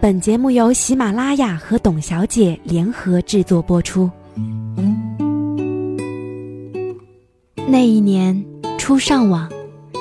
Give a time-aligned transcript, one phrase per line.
[0.00, 4.10] 本节目由喜马拉雅和董小姐联合制作播出。
[7.68, 8.42] 那一年
[8.78, 9.46] 初上网，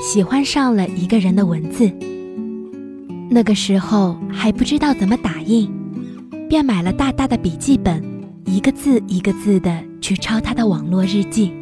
[0.00, 1.90] 喜欢上了一个人的文字。
[3.28, 5.68] 那个时候还不知道怎么打印，
[6.48, 8.00] 便买了大大的笔记本，
[8.44, 11.52] 一个字一个字的去抄他的网络日记。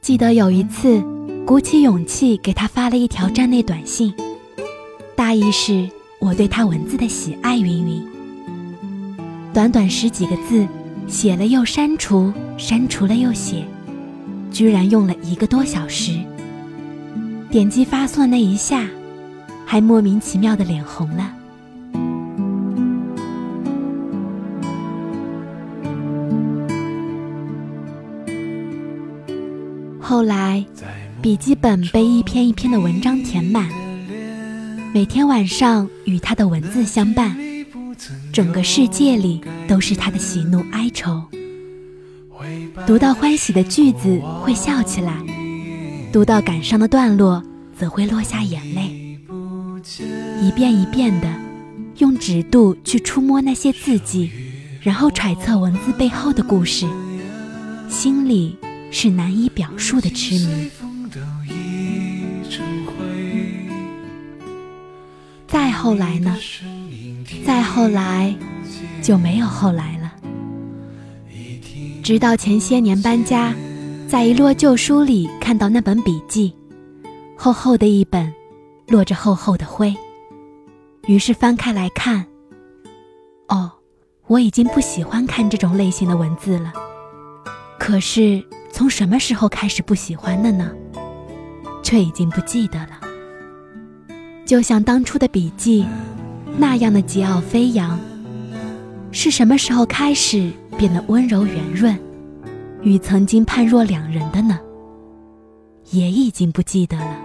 [0.00, 1.11] 记得有一次。
[1.44, 4.14] 鼓起勇气给他发了一条站内短信，
[5.14, 5.86] 大意是
[6.18, 8.02] 我对他文字的喜爱云云。
[9.52, 10.66] 短短十几个字，
[11.06, 13.66] 写了又删除，删除了又写，
[14.50, 16.18] 居然用了一个多小时。
[17.50, 18.88] 点击发送那一下，
[19.66, 21.34] 还莫名其妙的脸红了。
[30.00, 30.64] 后来。
[31.22, 33.68] 笔记本被一篇一篇的文章填满，
[34.92, 37.36] 每天晚上与他的文字相伴，
[38.32, 41.22] 整个世界里都是他的喜怒哀愁。
[42.88, 45.16] 读到欢喜的句子会笑起来，
[46.12, 47.40] 读到感伤的段落
[47.78, 49.16] 则会落下眼泪。
[50.40, 51.32] 一遍一遍的
[51.98, 54.28] 用指肚去触摸那些字迹，
[54.80, 56.84] 然后揣测文字背后的故事，
[57.88, 58.56] 心里
[58.90, 60.68] 是难以表述的痴迷。
[65.52, 66.34] 再后来呢？
[67.44, 68.34] 再后来，
[69.02, 70.10] 就没有后来了。
[72.02, 73.54] 直到前些年搬家，
[74.08, 76.54] 在一摞旧书里看到那本笔记，
[77.36, 78.32] 厚厚的一本，
[78.86, 79.94] 落着厚厚的灰。
[81.06, 82.24] 于是翻开来看，
[83.48, 83.70] 哦，
[84.28, 86.72] 我已经不喜欢看这种类型的文字了。
[87.78, 88.42] 可是
[88.72, 90.72] 从什么时候开始不喜欢的呢？
[91.82, 93.01] 却已经不记得了。
[94.52, 95.86] 就像当初的笔记，
[96.58, 97.98] 那样的桀骜飞扬，
[99.10, 101.98] 是什么时候开始变得温柔圆润，
[102.82, 104.60] 与曾经判若两人的呢？
[105.92, 107.16] 也已经不记得了。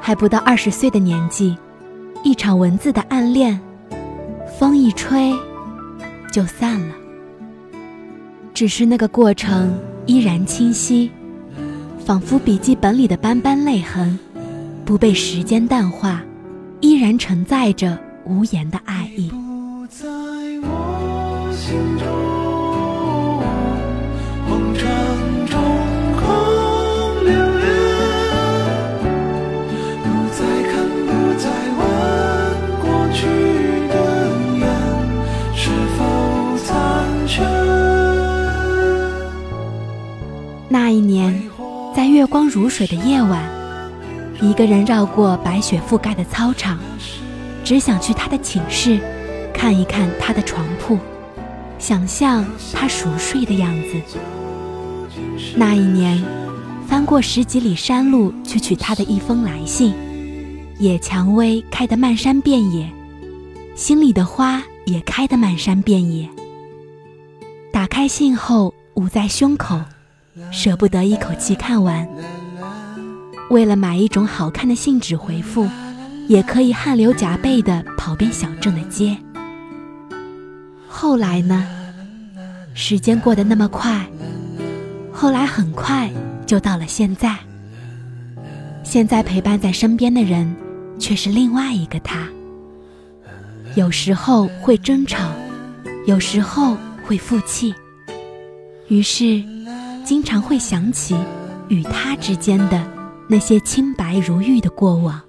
[0.00, 1.56] 还不到二十岁的年纪，
[2.24, 3.56] 一场文字的暗恋，
[4.58, 5.32] 风一吹，
[6.32, 6.96] 就散了。
[8.52, 9.72] 只是那个过程
[10.04, 11.12] 依然清晰，
[12.04, 14.18] 仿佛笔记本里的斑斑泪痕。
[14.86, 16.22] 不被时间淡化，
[16.80, 19.32] 依然承载着无言的爱意。
[40.68, 41.42] 那一年，
[41.92, 43.65] 在月光如水的夜晚。
[44.40, 46.78] 一个人绕过白雪覆盖的操场，
[47.64, 49.00] 只想去他的寝室，
[49.52, 50.98] 看一看他的床铺，
[51.78, 54.18] 想象他熟睡的样子。
[55.56, 56.22] 那一年，
[56.86, 59.94] 翻过十几里山路去取他的一封来信，
[60.78, 62.90] 野蔷薇开得漫山遍野，
[63.74, 66.28] 心里的花也开得漫山遍野。
[67.72, 69.80] 打开信后捂在胸口，
[70.50, 72.06] 舍不得一口气看完。
[73.50, 75.68] 为了买一种好看的信纸回复，
[76.28, 79.16] 也可以汗流浃背地跑遍小镇的街。
[80.88, 81.66] 后来呢？
[82.74, 84.04] 时间过得那么快，
[85.10, 86.10] 后来很快
[86.44, 87.34] 就到了现在。
[88.82, 90.54] 现在陪伴在身边的人，
[90.98, 92.28] 却是另外一个他。
[93.76, 95.30] 有时候会争吵，
[96.06, 97.74] 有时候会负气，
[98.88, 99.42] 于是
[100.04, 101.16] 经常会想起
[101.68, 102.95] 与他之间的。
[103.28, 105.20] 那些清白如玉的过往，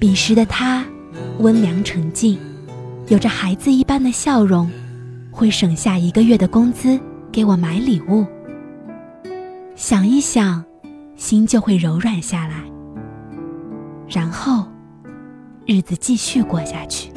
[0.00, 0.84] 彼时的他
[1.38, 2.38] 温良沉静，
[3.08, 4.70] 有着孩子一般的笑容，
[5.30, 6.98] 会省下一个月的工资
[7.30, 8.24] 给我买礼物。
[9.76, 10.64] 想一想，
[11.16, 12.62] 心就会柔软下来，
[14.08, 14.64] 然后
[15.66, 17.10] 日子继续过下去。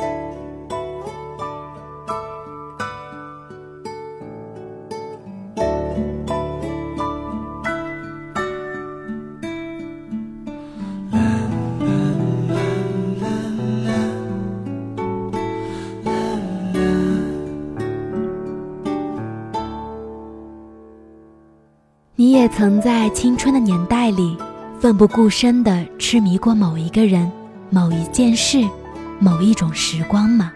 [22.47, 24.37] 曾在青春的年代里，
[24.79, 27.31] 奋不顾身地痴迷过某一个人、
[27.69, 28.63] 某一件事、
[29.19, 30.51] 某一种时光吗？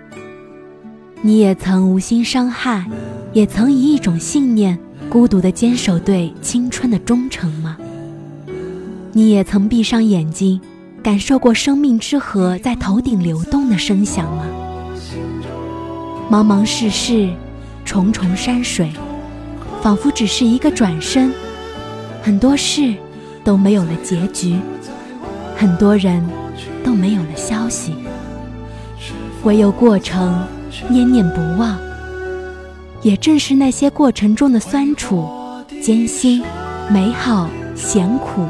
[1.22, 2.86] 你也曾无心伤害，
[3.34, 4.78] 也曾以一种信念
[5.10, 7.78] 孤独地坚守对青春的忠诚吗？
[9.12, 10.60] 你也曾闭上眼睛，
[11.04, 14.46] 感受过生命之河在头顶流动的声响吗？
[16.30, 17.30] 茫茫世事，
[17.84, 18.92] 重重山水，
[19.82, 21.32] 仿佛只是一个转身。
[22.22, 22.94] 很多事
[23.44, 24.60] 都没有了结局，
[25.58, 26.24] 很多人
[26.84, 27.96] 都没有了消息，
[29.44, 30.46] 唯有过程
[30.88, 31.78] 念念不忘。
[33.02, 35.28] 也正是那些过程中的酸楚、
[35.82, 36.44] 艰辛、
[36.92, 38.46] 美好、咸苦，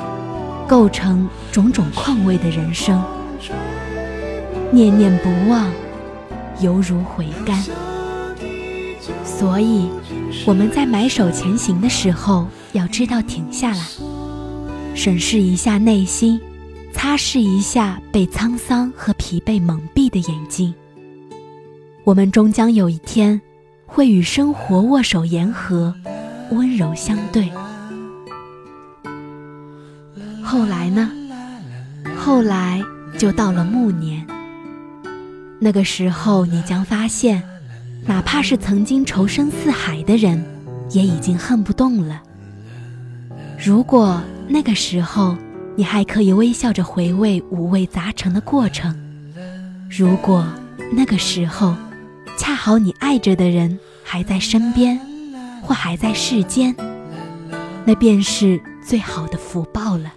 [0.68, 3.01] 构成种种况味的人生。
[4.71, 5.71] 念念不忘，
[6.59, 7.63] 犹如回甘。
[9.23, 9.89] 所以，
[10.45, 12.48] 我们在埋首前行的时候。
[12.74, 13.86] 要知道停下来，
[14.95, 16.39] 审视一下内心，
[16.94, 20.74] 擦拭一下被沧桑和疲惫蒙蔽的眼睛。
[22.06, 23.42] 我们终将有一天，
[23.86, 25.94] 会与生活握手言和，
[26.51, 27.51] 温柔相对。
[30.42, 31.12] 后来呢？
[32.18, 32.81] 后来
[33.18, 34.25] 就到了暮年。
[35.60, 37.44] 那个时候，你将发现，
[38.06, 40.44] 哪怕是曾经仇深似海的人，
[40.89, 42.21] 也已经恨不动了。
[43.63, 45.38] 如果那个时候
[45.75, 48.95] 你还可以微笑着回味五味杂陈的过程，
[49.89, 50.45] 如果
[50.92, 51.75] 那个时候
[52.38, 55.00] 恰好你爱着的人还在身边，
[55.62, 56.75] 或还在世间，
[57.86, 60.12] 那便是最好的福报了。